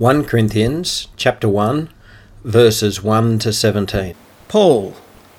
[0.00, 1.88] 1 Corinthians chapter 1
[2.44, 4.14] verses 1 to 17.
[4.46, 4.94] Paul,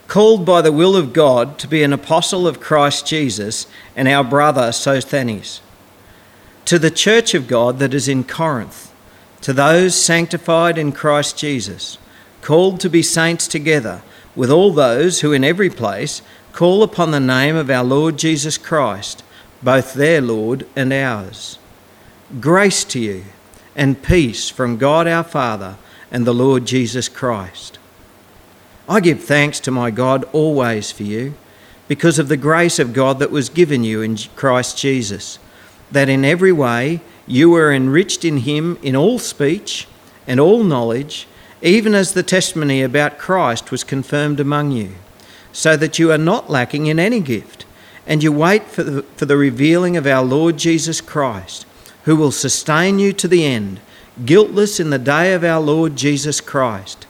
[0.10, 4.22] called by the will of God to be an apostle of Christ Jesus and our
[4.22, 5.62] brother Sosthenes,
[6.66, 8.94] to the church of God that is in Corinth,
[9.40, 11.98] to those sanctified in Christ Jesus,
[12.42, 14.02] called to be saints together
[14.36, 18.58] with all those who in every place call upon the name of our Lord Jesus
[18.58, 19.24] Christ,
[19.64, 21.58] both their Lord and ours.
[22.42, 23.24] Grace to you
[23.80, 25.78] and peace from God our Father
[26.12, 27.80] and the Lord Jesus Christ.
[28.90, 31.34] I give thanks to my God always for you,
[31.88, 35.40] because of the grace of God that was given you in Christ Jesus,
[35.94, 39.88] that in every way you were enriched in him in all speech
[40.28, 41.26] and all knowledge,
[41.62, 44.96] even as the testimony about Christ was confirmed among you,
[45.54, 47.66] so that you are not lacking in any gift,
[48.06, 51.66] and you wait for the, for the revealing of our Lord Jesus Christ
[52.04, 53.80] who will sustain you to the end,
[54.26, 57.06] guiltless in the day of our Lord Jesus Christ.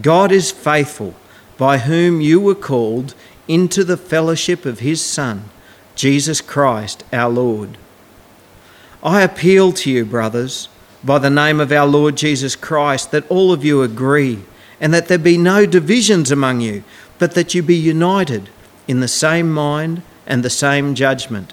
[0.00, 1.14] God is faithful,
[1.56, 3.14] by whom you were called
[3.48, 5.44] into the fellowship of his Son,
[5.94, 7.78] Jesus Christ our Lord.
[9.02, 10.68] I appeal to you, brothers,
[11.02, 14.40] by the name of our Lord Jesus Christ, that all of you agree,
[14.80, 16.84] and that there be no divisions among you,
[17.18, 18.50] but that you be united
[18.86, 21.52] in the same mind and the same judgment.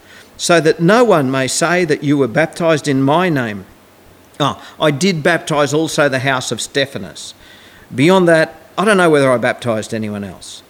[0.41, 3.63] so that no one may say that you were baptized in my name.
[4.39, 7.35] Oh, I did baptize also the house of Stephanas.
[7.93, 10.63] Beyond that, I don't know whether I baptized anyone else.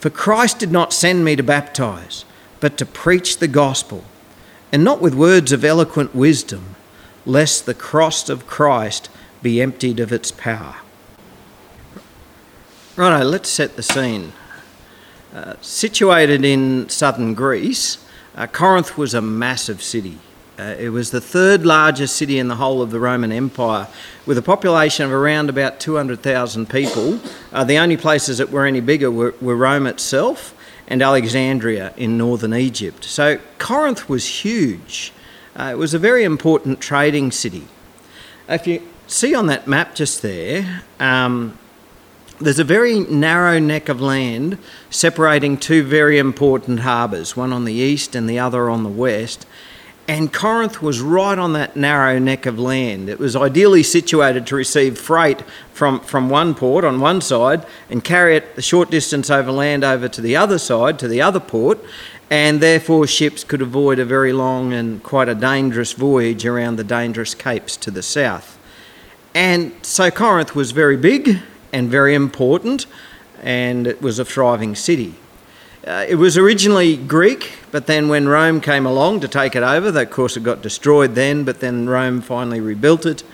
[0.00, 2.24] For Christ did not send me to baptize,
[2.58, 4.02] but to preach the gospel,
[4.72, 6.74] and not with words of eloquent wisdom,
[7.24, 9.08] lest the cross of Christ
[9.40, 10.78] be emptied of its power.
[12.96, 14.32] Righto, let's set the scene.
[15.32, 18.01] Uh, situated in southern Greece,
[18.34, 20.18] uh, Corinth was a massive city.
[20.58, 23.88] Uh, it was the third largest city in the whole of the Roman Empire,
[24.26, 27.18] with a population of around about 200,000 people.
[27.52, 30.54] Uh, the only places that were any bigger were, were Rome itself
[30.86, 33.04] and Alexandria in northern Egypt.
[33.04, 35.12] So Corinth was huge.
[35.58, 37.66] Uh, it was a very important trading city.
[38.48, 41.58] If you see on that map just there, um,
[42.42, 44.58] there's a very narrow neck of land
[44.90, 49.46] separating two very important harbours, one on the east and the other on the west.
[50.08, 53.08] And Corinth was right on that narrow neck of land.
[53.08, 55.42] It was ideally situated to receive freight
[55.72, 59.84] from, from one port on one side and carry it a short distance over land
[59.84, 61.78] over to the other side, to the other port,
[62.30, 66.84] and therefore ships could avoid a very long and quite a dangerous voyage around the
[66.84, 68.58] dangerous capes to the south.
[69.34, 71.38] And so Corinth was very big
[71.72, 72.86] and very important,
[73.42, 75.14] and it was a thriving city.
[75.86, 79.88] Uh, it was originally Greek, but then when Rome came along to take it over,
[79.88, 83.24] of course it got destroyed then, but then Rome finally rebuilt it.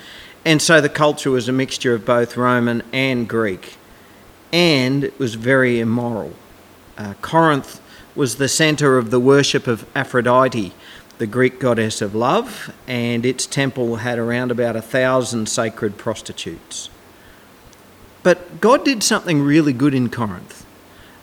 [0.47, 3.77] And so the culture was a mixture of both Roman and Greek.
[4.51, 6.33] And it was very immoral.
[6.97, 7.83] Uh, Corinth
[8.15, 10.73] was the centre of the worship of Aphrodite,
[11.19, 16.89] the Greek goddess of love, and its temple had around about a thousand sacred prostitutes.
[18.29, 20.67] But God did something really good in Corinth.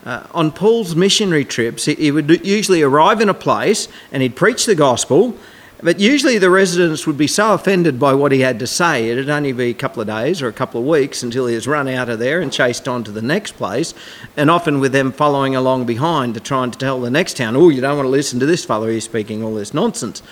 [0.04, 4.34] Uh, on Paul's missionary trips, he, he would usually arrive in a place and he'd
[4.34, 5.36] preach the gospel,
[5.80, 9.30] but usually the residents would be so offended by what he had to say, it'd
[9.30, 11.86] only be a couple of days or a couple of weeks until he was run
[11.86, 13.94] out of there and chased on to the next place,
[14.36, 17.68] and often with them following along behind to try and tell the next town, oh,
[17.68, 20.24] you don't want to listen to this fellow, he's speaking all this nonsense.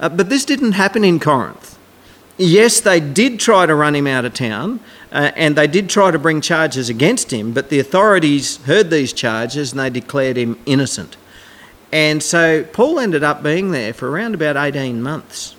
[0.00, 1.78] Uh, but this didn't happen in Corinth.
[2.38, 4.80] Yes, they did try to run him out of town,
[5.12, 9.12] uh, and they did try to bring charges against him, but the authorities heard these
[9.12, 11.18] charges and they declared him innocent.
[11.92, 15.54] And so Paul ended up being there for around about 18 months,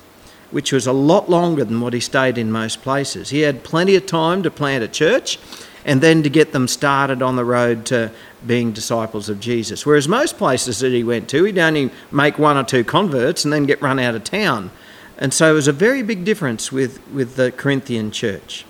[0.50, 3.30] which was a lot longer than what he stayed in most places.
[3.30, 5.38] He had plenty of time to plant a church
[5.86, 8.12] and then to get them started on the road to
[8.48, 9.86] being disciples of Jesus.
[9.86, 13.54] Whereas most places that he went to, he'd only make one or two converts and
[13.54, 14.72] then get run out of town.
[15.20, 18.66] And so it was a very big difference with, with the Corinthian church.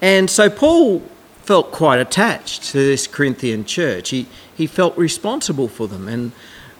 [0.00, 1.02] And so Paul
[1.42, 4.10] felt quite attached to this Corinthian church.
[4.10, 6.08] He, he felt responsible for them.
[6.08, 6.32] And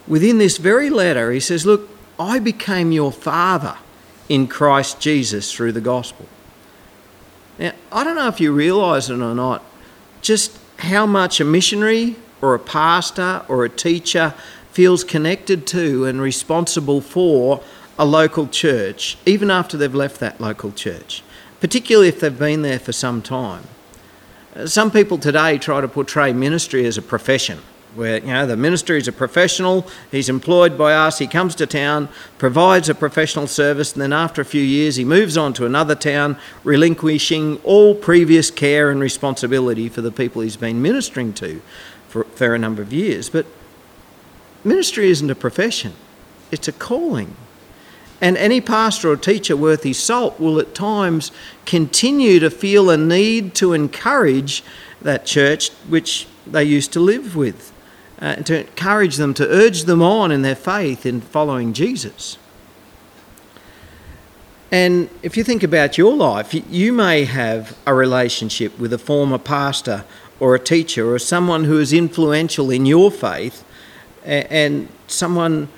[0.07, 1.89] within this very letter, he says, Look,
[2.19, 3.77] I became your father
[4.29, 6.27] in Christ Jesus through the gospel.
[7.59, 9.63] Now, I don't know if you realise it or not,
[10.23, 14.35] just how much a missionary or a pastor or a teacher
[14.73, 17.63] feels connected to and responsible for
[17.99, 21.23] a local church, even after they've left that local church,
[21.61, 23.65] particularly if they've been there for some time.
[24.55, 27.59] Uh, some people today try to portray ministry as a profession
[27.95, 31.67] where you know the minister is a professional he's employed by us he comes to
[31.67, 32.09] town
[32.39, 35.95] provides a professional service and then after a few years he moves on to another
[35.95, 41.61] town relinquishing all previous care and responsibility for the people he's been ministering to
[42.09, 43.45] for, for a number of years but
[44.63, 45.93] ministry isn't a profession
[46.53, 47.35] it's a calling
[48.21, 51.33] and any pastor or teacher worth his salt will at times
[51.65, 54.63] continue to feel a need to encourage
[55.01, 57.73] that church which they used to live with
[58.21, 62.37] uh, to encourage them, to urge them on in their faith in following Jesus.
[64.71, 69.39] And if you think about your life, you may have a relationship with a former
[69.39, 70.05] pastor
[70.39, 73.65] or a teacher or someone who is influential in your faith
[74.25, 75.69] and someone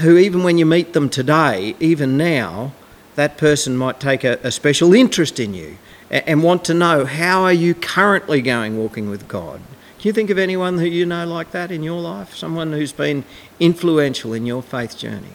[0.00, 2.72] who, even when you meet them today, even now,
[3.16, 5.78] that person might take a, a special interest in you
[6.10, 9.60] and want to know how are you currently going walking with God?
[9.98, 12.34] Can you think of anyone who you know like that in your life?
[12.34, 13.24] Someone who's been
[13.58, 15.34] influential in your faith journey?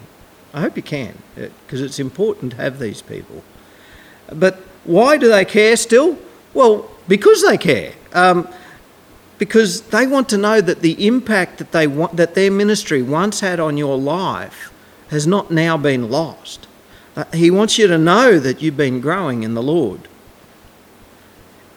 [0.52, 3.44] I hope you can, because uh, it's important to have these people.
[4.32, 6.18] But why do they care still?
[6.52, 7.92] Well, because they care.
[8.12, 8.48] Um,
[9.38, 13.40] because they want to know that the impact that they want, that their ministry once
[13.40, 14.72] had on your life
[15.08, 16.66] has not now been lost.
[17.14, 20.08] Uh, he wants you to know that you've been growing in the Lord.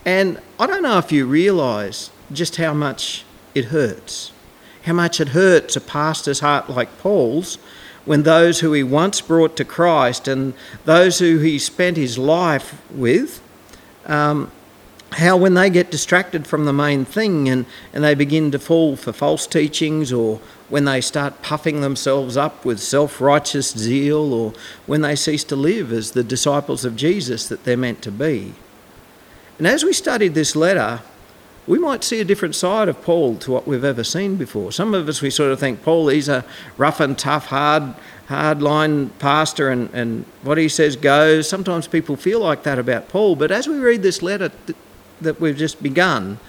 [0.05, 3.23] And I don't know if you realise just how much
[3.53, 4.31] it hurts.
[4.83, 7.57] How much it hurts a pastor's heart like Paul's
[8.05, 10.53] when those who he once brought to Christ and
[10.85, 13.41] those who he spent his life with,
[14.05, 14.51] um,
[15.13, 18.95] how when they get distracted from the main thing and, and they begin to fall
[18.95, 20.39] for false teachings or
[20.69, 24.53] when they start puffing themselves up with self righteous zeal or
[24.85, 28.53] when they cease to live as the disciples of Jesus that they're meant to be.
[29.57, 31.01] And as we studied this letter,
[31.67, 34.71] we might see a different side of Paul to what we've ever seen before.
[34.71, 36.45] Some of us, we sort of think Paul, he's a
[36.77, 37.93] rough and tough, hard,
[38.27, 41.47] hard line pastor, and, and what he says goes.
[41.47, 44.51] Sometimes people feel like that about Paul, but as we read this letter
[45.21, 46.39] that we've just begun,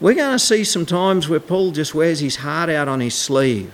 [0.00, 3.14] we're going to see some times where Paul just wears his heart out on his
[3.14, 3.72] sleeve.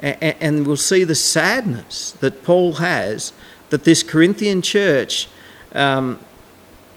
[0.00, 3.32] And, we'll see the sadness that Paul has
[3.70, 5.28] that this Corinthian church
[5.72, 6.18] um,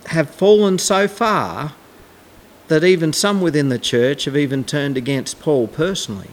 [0.08, 1.74] have fallen so far
[2.68, 6.32] that even some within the church have even turned against Paul personally.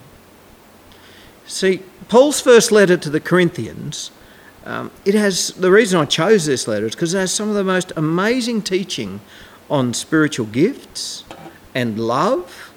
[1.46, 4.10] See, Paul's first letter to the Corinthians,
[4.64, 7.54] um, it has the reason I chose this letter is because it has some of
[7.54, 9.20] the most amazing teaching
[9.70, 11.24] on spiritual gifts
[11.74, 12.72] and love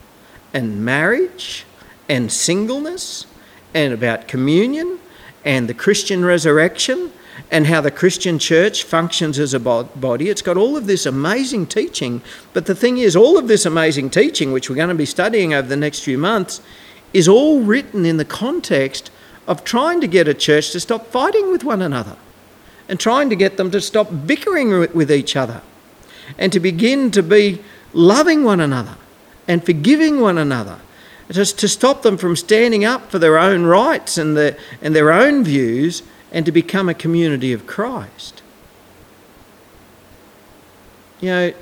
[0.53, 1.65] and marriage
[2.09, 3.25] and singleness
[3.73, 4.99] and about communion
[5.43, 7.11] and the Christian resurrection
[7.51, 10.29] and how the Christian church functions as a body.
[10.29, 12.21] It's got all of this amazing teaching.
[12.53, 15.53] But the thing is, all of this amazing teaching, which we're going to be studying
[15.53, 16.61] over the next few months,
[17.13, 19.11] is all written in the context
[19.47, 22.17] of trying to get a church to stop fighting with one another
[22.89, 25.61] and trying to get them to stop bickering with each other
[26.37, 27.61] and to begin to be
[27.93, 28.95] loving one another
[29.47, 30.79] and forgiving one another.
[31.29, 35.11] Just to stop them from standing up for their own rights and their, and their
[35.11, 38.41] own views and to become a community of Christ.
[41.19, 41.53] You know,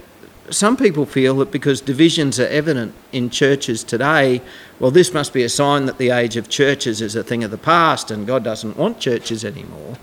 [0.50, 4.42] some people feel that because divisions are evident in churches today,
[4.80, 7.52] well, this must be a sign that the age of churches is a thing of
[7.52, 9.98] the past and God doesn't want churches anymore.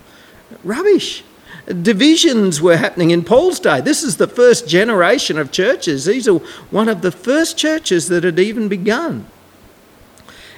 [0.64, 1.23] Rubbish.
[1.66, 3.81] Divisions were happening in Paul's day.
[3.81, 6.07] This is the first generation of churches.
[6.07, 6.38] These are
[6.71, 9.26] one of the first churches that had even begun.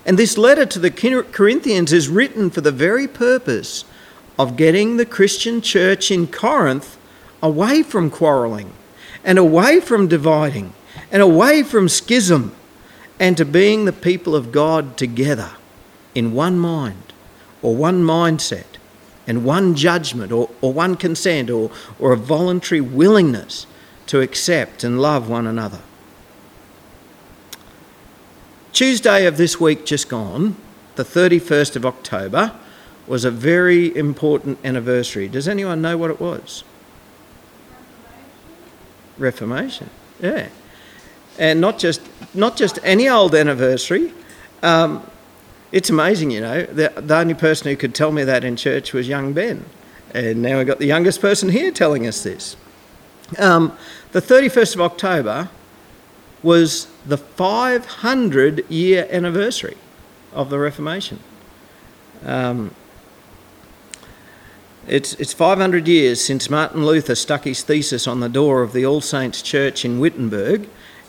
[0.06, 3.84] And this letter to the Corinthians is written for the very purpose
[4.38, 6.96] of getting the Christian church in Corinth
[7.42, 8.72] away from quarrelling
[9.22, 10.72] and away from dividing
[11.10, 12.54] and away from schism
[13.20, 15.52] and to being the people of God together
[16.14, 17.12] in one mind
[17.62, 18.64] or one mindset
[19.26, 23.66] and one judgment or, or one consent or, or a voluntary willingness
[24.06, 25.80] to accept and love one another.
[28.72, 30.56] Tuesday of this week just gone,
[30.96, 32.52] the 31st of October,
[33.06, 35.28] was a very important anniversary.
[35.28, 36.64] Does anyone know what it was?
[39.16, 39.90] Reformation.
[40.20, 40.48] Yeah.
[41.38, 42.00] And not just
[42.34, 44.12] not just any old anniversary.
[44.62, 45.08] Um,
[45.74, 46.62] it's amazing, you know.
[46.62, 49.64] The, the only person who could tell me that in church was young Ben.
[50.12, 52.54] And now we've got the youngest person here telling us this.
[53.40, 53.76] Um,
[54.12, 55.48] the 31st of October
[56.44, 59.76] was the 500 year anniversary
[60.32, 61.18] of the Reformation.
[62.24, 62.72] Um,
[64.86, 68.86] it's, it's 500 years since Martin Luther stuck his thesis on the door of the
[68.86, 70.68] All Saints Church in Wittenberg,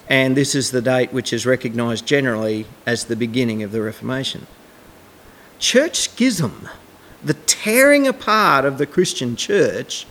[0.09, 4.47] and this is the date which is recognised generally as the beginning of the Reformation.
[5.59, 6.69] Church schism,
[7.23, 10.05] the tearing apart of the Christian church,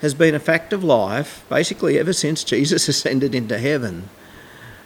[0.00, 4.08] has been a fact of life basically ever since Jesus ascended into heaven.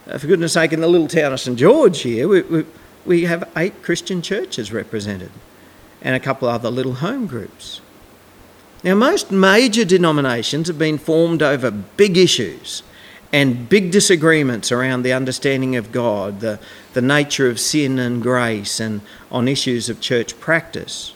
[0.07, 2.65] Uh, for goodness sake, in the little town of St George here, we, we,
[3.05, 5.31] we have eight Christian churches represented
[6.01, 7.81] and a couple other little home groups.
[8.83, 12.83] Now, most major denominations have been formed over big issues
[13.33, 16.61] and big disagreements around the understanding of God, the,
[16.93, 21.15] the nature of sin and grace, and on issues of church practice.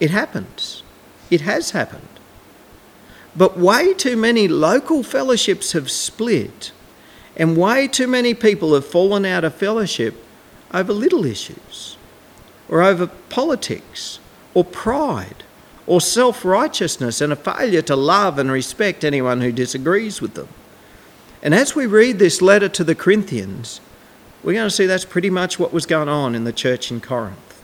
[0.00, 0.82] It happens.
[1.30, 2.08] It has happened.
[3.36, 6.72] But way too many local fellowships have split,
[7.36, 10.24] and way too many people have fallen out of fellowship
[10.72, 11.96] over little issues,
[12.68, 14.18] or over politics,
[14.54, 15.44] or pride,
[15.86, 20.48] or self righteousness and a failure to love and respect anyone who disagrees with them.
[21.42, 23.80] And as we read this letter to the Corinthians,
[24.42, 27.00] we're going to see that's pretty much what was going on in the church in
[27.00, 27.62] Corinth.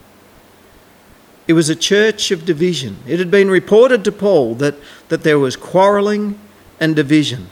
[1.47, 2.99] It was a church of division.
[3.07, 4.77] It had been reported to Paul that,
[5.09, 6.39] that there was quarrelling
[6.81, 7.49] and division.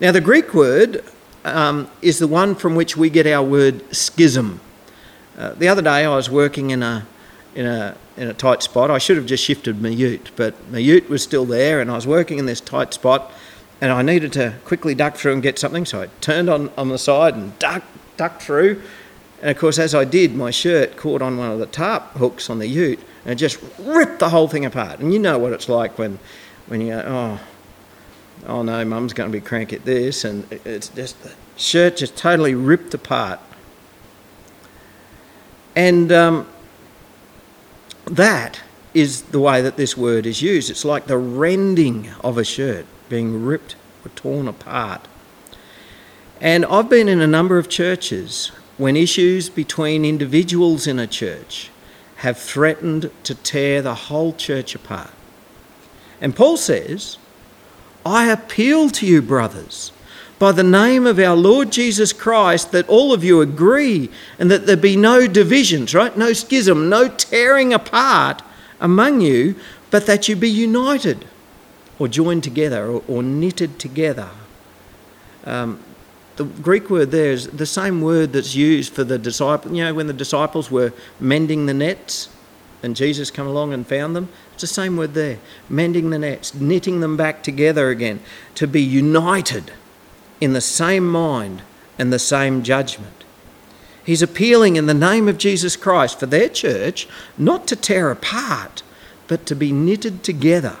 [0.00, 1.04] Now, the Greek word
[1.44, 4.60] um, is the one from which we get our word schism.
[5.36, 7.06] Uh, the other day I was working in a,
[7.54, 8.90] in a in a tight spot.
[8.90, 11.94] I should have just shifted my ute, but my ute was still there, and I
[11.94, 13.32] was working in this tight spot,
[13.82, 15.84] and I needed to quickly duck through and get something.
[15.84, 17.82] So I turned on, on the side and duck
[18.16, 18.80] ducked through,
[19.40, 22.48] and of course, as I did, my shirt caught on one of the tarp hooks
[22.48, 25.00] on the ute, and just ripped the whole thing apart.
[25.00, 26.20] And you know what it's like when
[26.68, 27.40] when you go, oh.
[28.44, 32.16] Oh no, mum's going to be cranky at this, and it's just the shirt just
[32.16, 33.38] totally ripped apart.
[35.76, 36.48] And um,
[38.06, 38.60] that
[38.94, 40.70] is the way that this word is used.
[40.70, 43.76] It's like the rending of a shirt being ripped
[44.06, 45.06] or torn apart.
[46.40, 51.70] And I've been in a number of churches when issues between individuals in a church
[52.16, 55.10] have threatened to tear the whole church apart.
[56.22, 57.18] And Paul says,
[58.06, 59.92] I appeal to you, brothers,
[60.38, 64.64] by the name of our Lord Jesus Christ that all of you agree and that
[64.64, 66.16] there be no divisions, right?
[66.16, 68.40] No schism, no tearing apart
[68.80, 69.54] among you,
[69.90, 71.26] but that you be united
[72.02, 74.28] or joined together or, or knitted together.
[75.44, 75.78] Um,
[76.34, 79.72] the Greek word there is the same word that's used for the disciples.
[79.72, 82.28] You know, when the disciples were mending the nets
[82.82, 85.38] and Jesus come along and found them, it's the same word there.
[85.68, 88.18] Mending the nets, knitting them back together again,
[88.56, 89.70] to be united
[90.40, 91.62] in the same mind
[92.00, 93.22] and the same judgment.
[94.04, 97.06] He's appealing in the name of Jesus Christ for their church
[97.38, 98.82] not to tear apart,
[99.28, 100.78] but to be knitted together.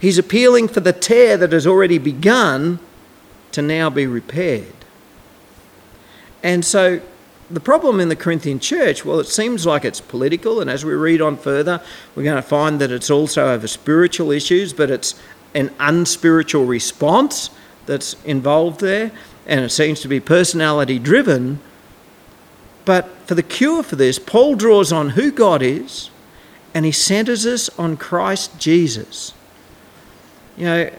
[0.00, 2.78] He's appealing for the tear that has already begun
[3.52, 4.66] to now be repaired.
[6.42, 7.00] And so
[7.50, 10.92] the problem in the Corinthian church, well, it seems like it's political, and as we
[10.92, 11.80] read on further,
[12.14, 15.14] we're going to find that it's also over spiritual issues, but it's
[15.54, 17.50] an unspiritual response
[17.86, 19.12] that's involved there,
[19.46, 21.60] and it seems to be personality driven.
[22.84, 26.10] But for the cure for this, Paul draws on who God is
[26.74, 29.32] and he centers us on Christ Jesus.
[30.56, 30.90] You know,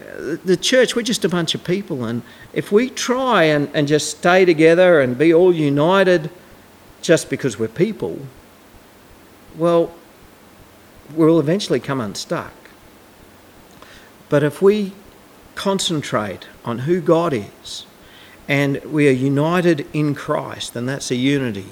[0.43, 4.17] the church, we're just a bunch of people, and if we try and, and just
[4.17, 6.29] stay together and be all united
[7.01, 8.19] just because we're people,
[9.57, 9.93] well,
[11.13, 12.53] we'll eventually come unstuck.
[14.27, 14.93] But if we
[15.55, 17.85] concentrate on who God is
[18.47, 21.67] and we are united in Christ, then that's a unity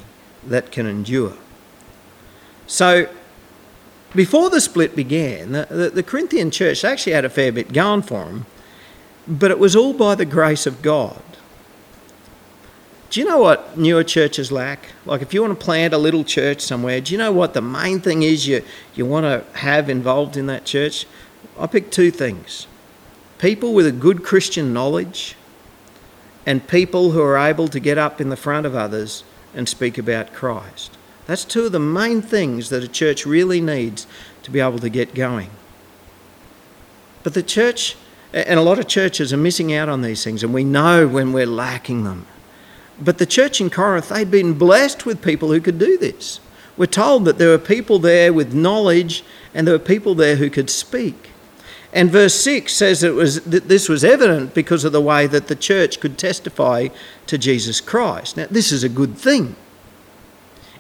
[0.45, 1.33] that can endure.
[2.67, 3.09] So,
[4.15, 8.01] before the split began, the, the, the, Corinthian church actually had a fair bit going
[8.01, 8.45] for them,
[9.27, 11.21] but it was all by the grace of God.
[13.09, 14.87] Do you know what newer churches lack?
[15.05, 17.61] Like, if you want to plant a little church somewhere, do you know what the
[17.61, 18.63] main thing is you,
[18.95, 21.05] you want to have involved in that church?
[21.59, 22.67] I pick two things
[23.37, 25.35] people with a good Christian knowledge
[26.45, 29.97] and people who are able to get up in the front of others and speak
[29.97, 30.97] about Christ.
[31.25, 34.07] That's two of the main things that a church really needs
[34.43, 35.49] to be able to get going.
[37.23, 37.95] But the church,
[38.33, 41.31] and a lot of churches are missing out on these things, and we know when
[41.31, 42.25] we're lacking them.
[42.99, 46.39] But the church in Corinth, they'd been blessed with people who could do this.
[46.75, 50.49] We're told that there were people there with knowledge and there were people there who
[50.49, 51.29] could speak.
[51.91, 55.47] And verse 6 says it was, that this was evident because of the way that
[55.47, 56.87] the church could testify
[57.27, 58.35] to Jesus Christ.
[58.37, 59.55] Now, this is a good thing.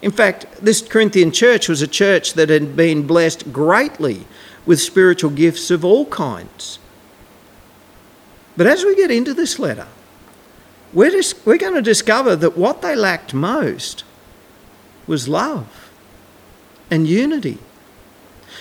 [0.03, 4.27] In fact, this Corinthian church was a church that had been blessed greatly
[4.65, 6.77] with spiritual gifts of all kinds.
[8.57, 9.87] But as we get into this letter,
[10.91, 14.03] we're, we're going to discover that what they lacked most
[15.07, 15.89] was love
[16.91, 17.59] and unity.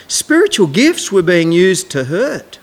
[0.06, 2.60] Spiritual gifts were being used to hurt.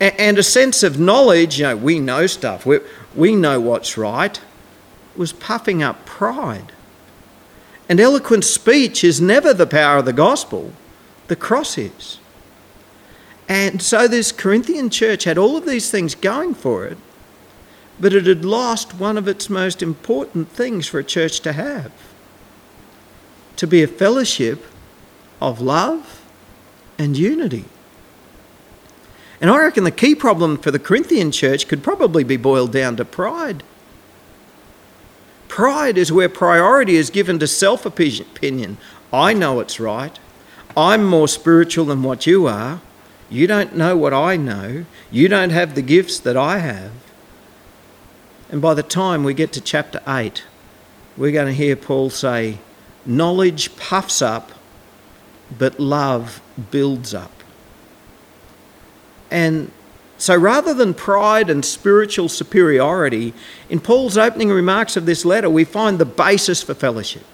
[0.00, 2.80] And a sense of knowledge, you know, we know stuff, we,
[3.14, 4.40] we know what's right,
[5.14, 6.72] was puffing up pride.
[7.90, 10.72] And eloquent speech is never the power of the gospel,
[11.26, 12.20] the cross is.
[13.48, 16.98] And so this Corinthian church had all of these things going for it,
[17.98, 21.90] but it had lost one of its most important things for a church to have
[23.56, 24.64] to be a fellowship
[25.40, 26.24] of love
[26.96, 27.64] and unity.
[29.40, 32.94] And I reckon the key problem for the Corinthian church could probably be boiled down
[32.98, 33.64] to pride.
[35.50, 38.78] Pride is where priority is given to self opinion.
[39.12, 40.16] I know it's right.
[40.76, 42.80] I'm more spiritual than what you are.
[43.28, 44.84] You don't know what I know.
[45.10, 46.92] You don't have the gifts that I have.
[48.48, 50.44] And by the time we get to chapter 8,
[51.16, 52.58] we're going to hear Paul say,
[53.04, 54.52] Knowledge puffs up,
[55.58, 56.40] but love
[56.70, 57.32] builds up.
[59.32, 59.72] And
[60.20, 63.32] so rather than pride and spiritual superiority,
[63.70, 67.24] in Paul's opening remarks of this letter, we find the basis for fellowship,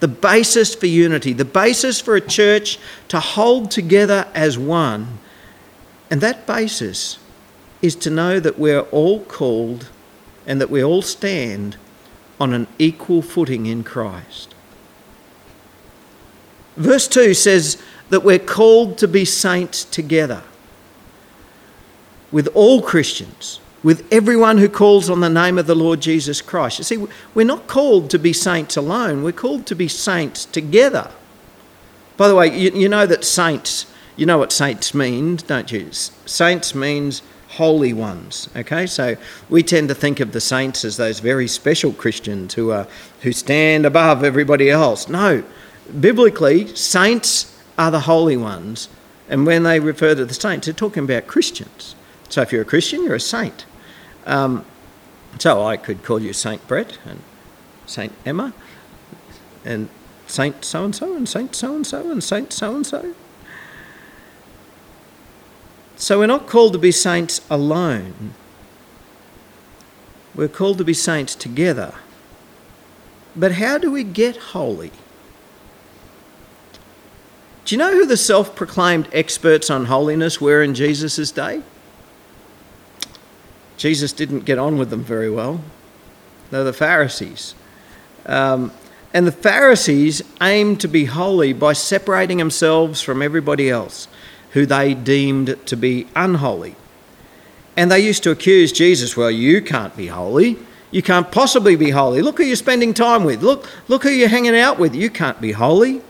[0.00, 5.18] the basis for unity, the basis for a church to hold together as one.
[6.10, 7.18] And that basis
[7.80, 9.88] is to know that we're all called
[10.44, 11.76] and that we all stand
[12.40, 14.56] on an equal footing in Christ.
[16.76, 20.42] Verse 2 says that we're called to be saints together
[22.34, 26.78] with all Christians, with everyone who calls on the name of the Lord Jesus Christ.
[26.78, 31.12] You see, we're not called to be saints alone, we're called to be saints together.
[32.16, 35.92] By the way, you, you know that saints, you know what saints means, don't you?
[35.92, 38.48] Saints means holy ones.
[38.56, 39.14] Okay, so
[39.48, 42.88] we tend to think of the saints as those very special Christians who are
[43.20, 45.08] who stand above everybody else.
[45.08, 45.44] No,
[46.00, 48.88] biblically, saints are the holy ones,
[49.28, 51.94] and when they refer to the saints, they're talking about Christians.
[52.28, 53.66] So if you're a Christian, you're a saint.
[54.26, 54.64] Um,
[55.38, 57.20] so I could call you Saint Brett and
[57.86, 58.52] Saint Emma
[59.64, 59.88] and
[60.26, 63.14] Saint so and so and Saint so and so and Saint so and so.
[65.96, 68.34] So we're not called to be saints alone.
[70.34, 71.94] We're called to be saints together.
[73.36, 74.90] But how do we get holy?
[77.64, 81.62] Do you know who the self proclaimed experts on holiness were in Jesus' day?
[83.76, 85.60] Jesus didn't get on with them very well.
[86.50, 87.54] They're the Pharisees.
[88.26, 88.72] Um,
[89.12, 94.08] and the Pharisees aimed to be holy by separating themselves from everybody else
[94.52, 96.76] who they deemed to be unholy.
[97.76, 100.58] And they used to accuse Jesus, well, you can't be holy.
[100.90, 102.22] You can't possibly be holy.
[102.22, 103.42] Look who you're spending time with.
[103.42, 104.94] Look, look who you're hanging out with.
[104.94, 106.02] You can't be holy.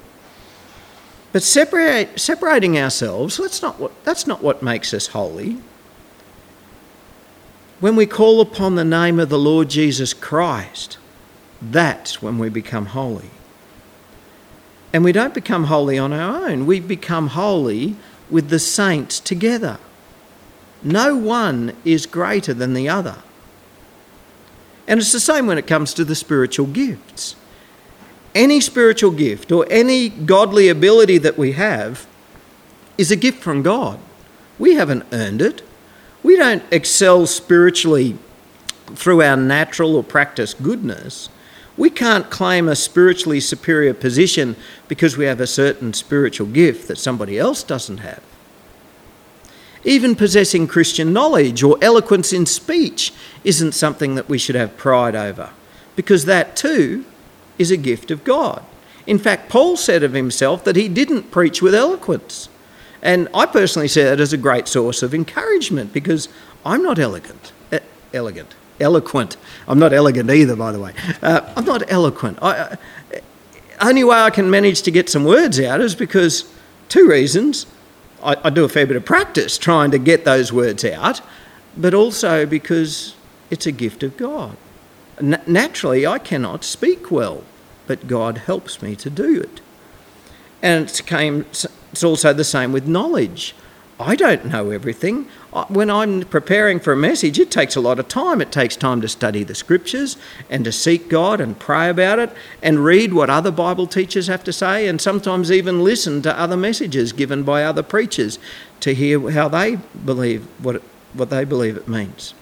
[1.33, 5.57] But separate, separating ourselves, that's not, what, that's not what makes us holy.
[7.81, 10.99] When we call upon the name of the Lord Jesus Christ,
[11.61, 13.31] that's when we become holy.
[14.93, 17.97] And we don't become holy on our own, we become holy
[18.31, 19.79] with the saints together.
[20.83, 23.17] No one is greater than the other.
[24.87, 27.37] And it's the same when it comes to the spiritual gifts.
[28.35, 32.07] Any spiritual gift or any godly ability that we have
[32.99, 33.99] is a gift from God.
[34.59, 35.63] We haven't earned it.
[36.25, 38.19] We don't excel spiritually
[38.87, 41.29] through our natural or practiced goodness.
[41.77, 44.57] We can't claim a spiritually superior position
[44.89, 48.23] because we have a certain spiritual gift that somebody else doesn't have.
[49.85, 53.13] Even possessing Christian knowledge or eloquence in speech
[53.45, 55.51] isn't something that we should have pride over,
[55.95, 57.05] because that too
[57.59, 58.65] is a gift of God.
[59.07, 62.49] In fact, Paul said of himself that he didn't preach with eloquence.
[63.05, 66.29] And I personally see that as a great source of encouragement because
[66.65, 67.53] I'm not elegant,
[68.13, 69.37] elegant eloquent.
[69.69, 70.95] I'm not elegant either, by the way.
[71.23, 72.39] Uh, I'm not eloquent.
[72.43, 72.77] I, uh,
[73.81, 76.51] only way I can manage to get some words out is because
[76.89, 77.67] two reasons.
[78.23, 81.21] I, I do a fair bit of practice trying to get those words out,
[81.77, 83.15] but also because
[83.51, 84.57] it's a gift of God.
[85.19, 87.45] N- naturally, I cannot speak well,
[87.87, 89.61] but God helps me to do it.
[90.63, 91.45] And it's, came,
[91.95, 93.55] it's also the same with knowledge.
[94.01, 95.29] I don't know everything.
[95.69, 98.41] When I'm preparing for a message, it takes a lot of time.
[98.41, 100.17] It takes time to study the scriptures
[100.51, 104.43] and to seek God and pray about it and read what other Bible teachers have
[104.43, 108.41] to say and sometimes even listen to other messages given by other preachers
[108.81, 112.35] to hear how they believe what, it, what they believe it means.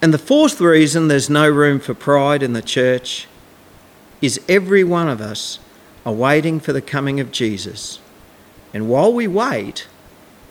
[0.00, 3.28] And the fourth reason there's no room for pride in the church
[4.22, 5.58] is every one of us
[6.04, 8.00] are waiting for the coming of Jesus
[8.72, 9.86] and while we wait,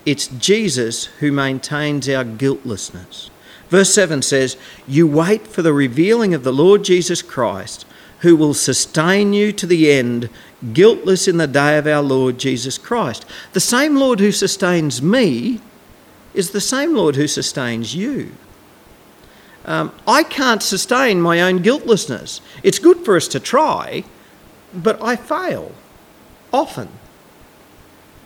[0.05, 3.29] it's Jesus who maintains our guiltlessness.
[3.69, 4.57] Verse 7 says,
[4.87, 7.85] You wait for the revealing of the Lord Jesus Christ,
[8.19, 10.29] who will sustain you to the end,
[10.73, 13.25] guiltless in the day of our Lord Jesus Christ.
[13.53, 15.61] The same Lord who sustains me
[16.33, 18.31] is the same Lord who sustains you.
[19.65, 22.41] Um, I can't sustain my own guiltlessness.
[22.63, 24.03] It's good for us to try,
[24.73, 25.71] but I fail
[26.51, 26.89] often.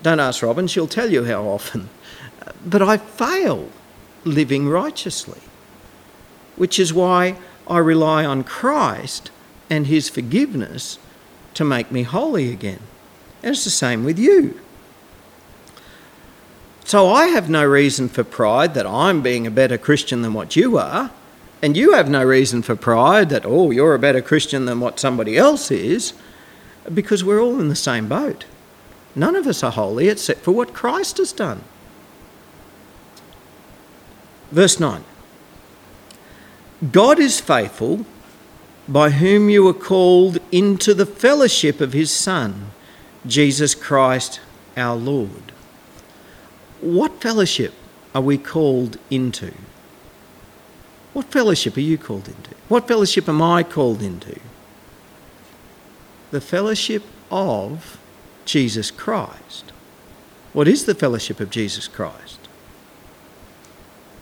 [0.01, 1.89] Don't ask Robin, she'll tell you how often.
[2.65, 3.69] But I fail
[4.25, 5.39] living righteously,
[6.57, 9.31] which is why I rely on Christ
[9.69, 10.97] and his forgiveness
[11.53, 12.79] to make me holy again.
[13.41, 14.59] And it's the same with you.
[16.85, 20.55] So I have no reason for pride that I'm being a better Christian than what
[20.55, 21.11] you are.
[21.61, 24.99] And you have no reason for pride that, oh, you're a better Christian than what
[24.99, 26.13] somebody else is,
[26.91, 28.45] because we're all in the same boat.
[29.15, 31.63] None of us are holy except for what Christ has done.
[34.51, 35.03] Verse 9
[36.91, 38.05] God is faithful,
[38.87, 42.71] by whom you were called into the fellowship of his Son,
[43.25, 44.41] Jesus Christ
[44.75, 45.51] our Lord.
[46.81, 47.73] What fellowship
[48.13, 49.53] are we called into?
[51.13, 52.51] What fellowship are you called into?
[52.67, 54.39] What fellowship am I called into?
[56.33, 57.99] The fellowship of
[58.43, 59.71] Jesus Christ.
[60.51, 62.39] What is the fellowship of Jesus Christ?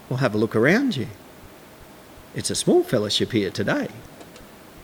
[0.10, 1.08] Well, have a look around you.
[2.36, 3.88] It's a small fellowship here today.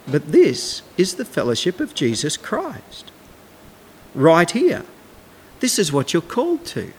[0.07, 3.11] But this is the fellowship of Jesus Christ.
[4.15, 4.85] Right here.
[5.59, 6.93] This is what you're called to.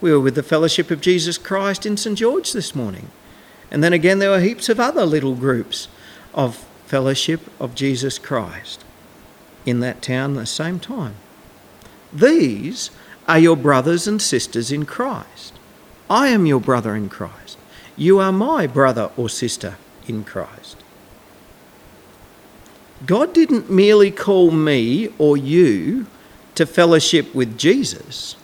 [0.00, 2.18] We were with the fellowship of Jesus Christ in St.
[2.18, 3.10] George this morning.
[3.70, 5.86] And then again, there were heaps of other little groups
[6.34, 6.56] of
[6.86, 8.82] fellowship of Jesus Christ
[9.66, 11.16] in that town at the same time.
[12.12, 12.90] These
[13.28, 15.52] are your brothers and sisters in Christ.
[16.08, 17.58] I am your brother in Christ.
[17.96, 19.76] You are my brother or sister
[20.06, 20.76] in Christ.
[23.04, 26.06] God didn't merely call me or you
[26.54, 28.36] to fellowship with Jesus.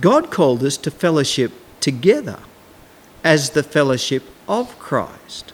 [0.00, 2.38] God called us to fellowship together
[3.24, 5.52] as the fellowship of Christ.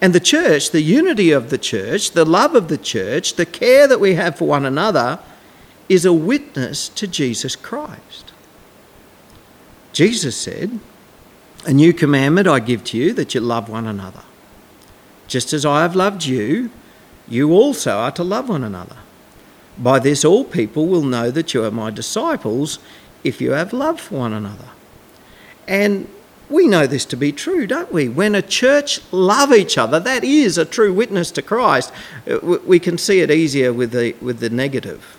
[0.00, 3.86] And the church, the unity of the church, the love of the church, the care
[3.88, 5.18] that we have for one another
[5.88, 8.32] is a witness to Jesus Christ.
[9.92, 10.78] Jesus said,
[11.64, 14.22] A new commandment I give to you that you love one another.
[15.26, 16.70] Just as I have loved you,
[17.28, 18.96] you also are to love one another.
[19.78, 22.78] By this, all people will know that you are my disciples
[23.24, 24.68] if you have love for one another.
[25.66, 26.08] And
[26.48, 28.08] we know this to be true, don't we?
[28.08, 31.92] When a church love each other, that is a true witness to Christ.
[32.30, 35.18] Uh, we can see it easier with the, with the negative.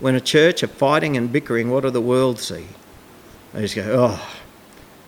[0.00, 2.66] When a church are fighting and bickering, what do the world see?
[3.52, 4.36] They just go, oh,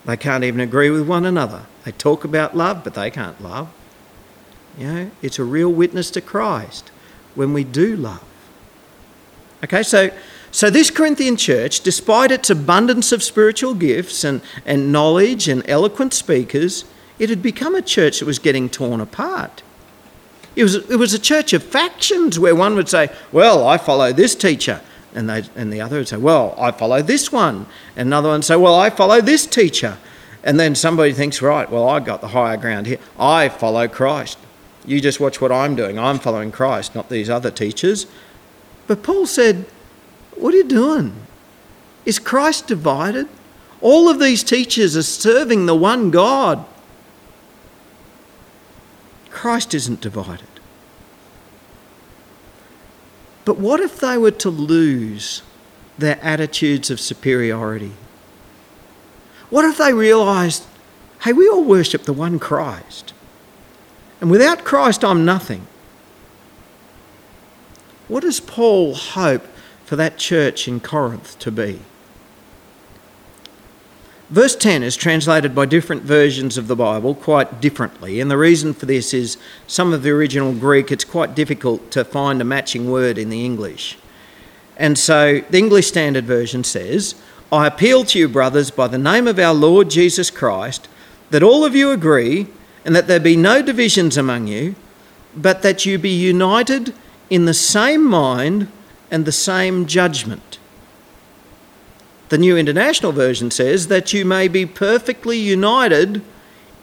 [0.04, 1.64] they can't even agree with one another.
[1.84, 3.72] They talk about love, but they can't love.
[4.78, 6.90] You know, it's a real witness to Christ
[7.34, 8.24] when we do love.
[9.62, 10.10] Okay, so
[10.54, 16.14] so this Corinthian church, despite its abundance of spiritual gifts and, and knowledge and eloquent
[16.14, 16.84] speakers,
[17.18, 19.64] it had become a church that was getting torn apart.
[20.54, 24.12] It was, it was a church of factions where one would say, Well, I follow
[24.12, 24.80] this teacher.
[25.12, 27.66] And, they, and the other would say, Well, I follow this one.
[27.96, 29.98] And another one would say, Well, I follow this teacher.
[30.44, 32.98] And then somebody thinks, Right, well, I got the higher ground here.
[33.18, 34.38] I follow Christ.
[34.86, 35.98] You just watch what I'm doing.
[35.98, 38.06] I'm following Christ, not these other teachers.
[38.86, 39.66] But Paul said,
[40.36, 41.14] What are you doing?
[42.04, 43.28] Is Christ divided?
[43.80, 46.64] All of these teachers are serving the one God.
[49.30, 50.48] Christ isn't divided.
[53.44, 55.42] But what if they were to lose
[55.98, 57.92] their attitudes of superiority?
[59.50, 60.64] What if they realised,
[61.22, 63.12] hey, we all worship the one Christ,
[64.20, 65.66] and without Christ, I'm nothing?
[68.08, 69.46] What does Paul hope
[69.84, 71.80] for that church in Corinth to be?
[74.30, 78.72] Verse 10 is translated by different versions of the Bible quite differently, and the reason
[78.72, 82.90] for this is some of the original Greek, it's quite difficult to find a matching
[82.90, 83.98] word in the English.
[84.76, 87.14] And so the English Standard Version says,
[87.52, 90.88] I appeal to you, brothers, by the name of our Lord Jesus Christ,
[91.30, 92.48] that all of you agree
[92.84, 94.74] and that there be no divisions among you,
[95.36, 96.94] but that you be united
[97.30, 98.68] in the same mind
[99.14, 100.58] and the same judgment.
[102.30, 106.20] The New International Version says that you may be perfectly united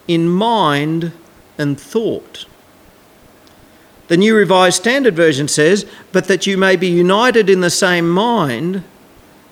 [0.08, 1.12] in mind
[1.58, 2.46] and thought.
[4.08, 8.10] The New Revised Standard Version says, but that you may be united in the same
[8.10, 8.86] mind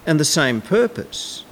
[0.05, 1.43] and the same purpose.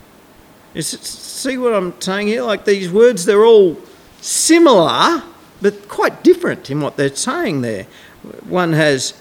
[0.79, 2.43] See what I'm saying here?
[2.43, 3.75] Like these words, they're all
[4.21, 5.23] similar,
[5.61, 7.85] but quite different in what they're saying there.
[8.45, 9.13] One has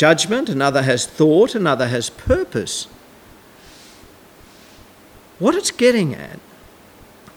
[0.00, 2.88] judgment, another has thought, another has purpose.
[5.38, 6.40] What it's getting at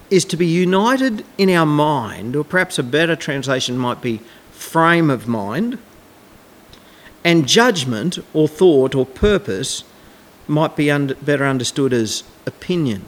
[0.09, 4.21] is to be united in our mind, or perhaps a better translation might be
[4.51, 5.77] frame of mind,
[7.25, 9.83] and judgment or thought or purpose
[10.47, 13.03] might be under, better understood as opinion.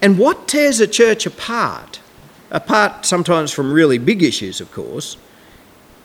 [0.00, 1.98] And what tears a church apart,
[2.52, 5.16] apart sometimes from really big issues, of course,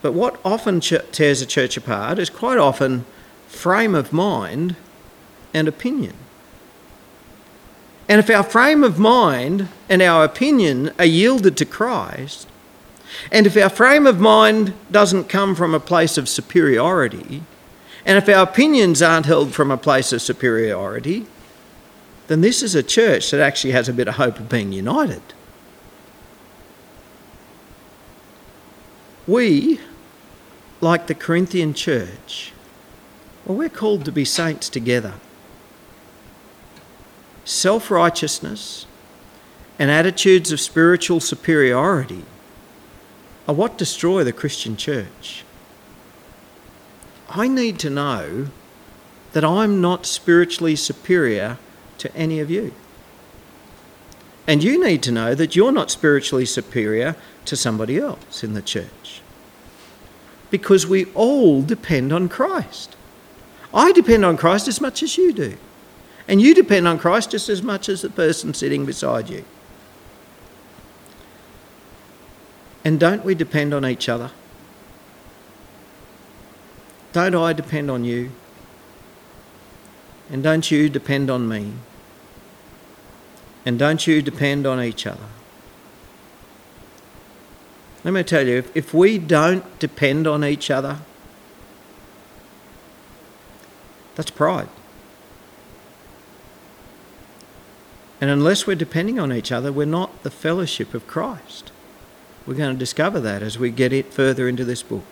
[0.02, 3.06] but what often ch- tears a church apart is quite often
[3.48, 4.76] frame of mind
[5.54, 6.14] and opinion.
[8.08, 12.48] And if our frame of mind and our opinion are yielded to Christ,
[13.32, 17.44] and if our frame of mind doesn't come from a place of superiority,
[18.06, 21.28] and if our opinions aren't held from a place of superiority,
[22.28, 25.22] then this is a church that actually has a bit of hope of being united.
[29.28, 29.80] We,
[30.82, 32.54] like the Corinthian church,
[33.46, 35.14] well, we're called to be saints together.
[37.46, 38.86] Self righteousness
[39.78, 42.24] and attitudes of spiritual superiority
[43.48, 45.44] are what destroy the Christian church.
[47.30, 48.48] I need to know
[49.34, 51.58] that I'm not spiritually superior
[52.00, 52.74] to any of you.
[54.48, 57.16] And you need to know that you're not spiritually superior
[57.46, 59.22] to somebody else in the church.
[60.50, 62.96] Because we all depend on Christ.
[63.74, 65.58] I depend on Christ as much as you do.
[66.28, 69.46] And you depend on Christ just as much as the person sitting beside you.
[72.84, 74.32] And don't we depend on each other?
[77.14, 78.32] Don't I depend on you?
[80.30, 81.74] And don't you depend on me?
[83.66, 85.26] And don't you depend on each other?
[88.04, 91.00] Let me tell you, if, if we don't depend on each other,
[94.16, 94.70] that's pride.
[98.22, 101.72] And unless we're depending on each other, we're not the fellowship of Christ.
[102.46, 105.06] We're going to discover that as we get it further into this book.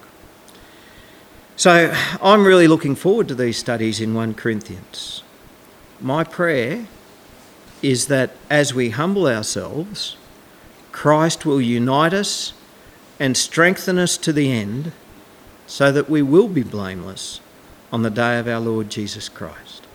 [1.56, 5.24] So I'm really looking forward to these studies in 1 Corinthians.
[6.00, 6.88] My prayer
[7.82, 10.18] is that as we humble ourselves,
[10.92, 12.54] Christ will unite us
[13.20, 14.92] and strengthen us to the end
[15.66, 17.42] so that we will be blameless
[17.92, 19.86] on the day of our Lord Jesus Christ.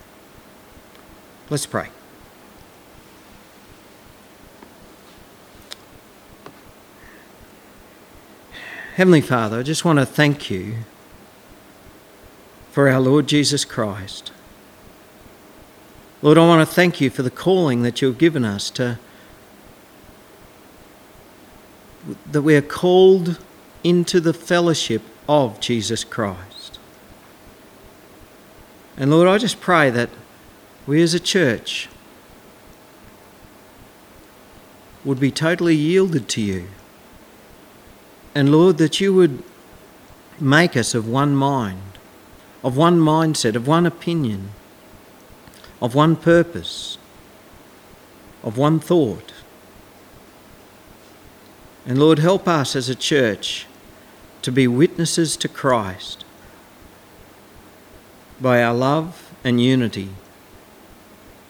[1.50, 1.88] Let's pray.
[8.96, 10.76] Heavenly Father, I just want to thank you
[12.70, 14.32] for our Lord Jesus Christ.
[16.20, 18.98] Lord, I want to thank you for the calling that you've given us to
[22.30, 23.38] that we are called
[23.84, 26.78] into the fellowship of Jesus Christ.
[28.96, 30.10] And Lord, I just pray that
[30.86, 31.88] we as a church
[35.04, 36.68] would be totally yielded to you.
[38.34, 39.42] And Lord, that you would
[40.40, 41.92] make us of one mind
[42.62, 44.50] of one mindset, of one opinion,
[45.80, 46.96] of one purpose,
[48.42, 49.31] of one thought.
[51.86, 53.66] And Lord, help us as a church
[54.42, 56.24] to be witnesses to Christ
[58.40, 60.10] by our love and unity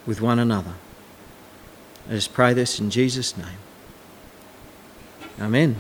[0.07, 0.75] with one another.
[2.09, 3.59] Let us pray this in Jesus' name.
[5.41, 5.77] Amen.